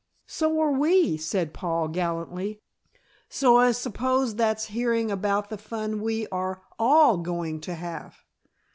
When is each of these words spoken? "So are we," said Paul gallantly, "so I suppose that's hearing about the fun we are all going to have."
"So 0.25 0.59
are 0.59 0.71
we," 0.71 1.15
said 1.17 1.53
Paul 1.53 1.87
gallantly, 1.87 2.59
"so 3.29 3.57
I 3.57 3.71
suppose 3.71 4.33
that's 4.33 4.65
hearing 4.73 5.11
about 5.11 5.51
the 5.51 5.59
fun 5.59 6.01
we 6.01 6.25
are 6.29 6.63
all 6.79 7.17
going 7.17 7.61
to 7.61 7.75
have." 7.75 8.15